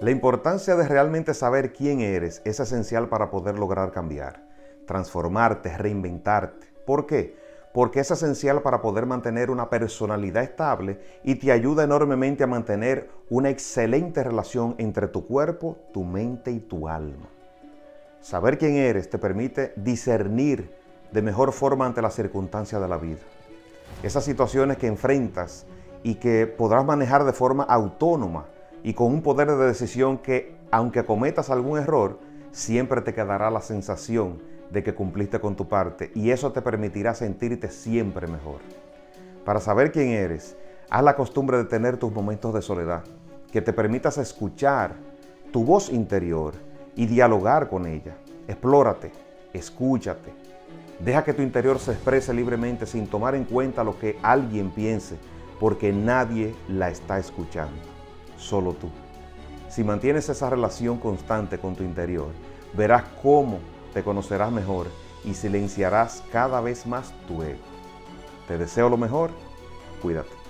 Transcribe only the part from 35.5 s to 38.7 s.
tu parte y eso te permitirá sentirte siempre mejor.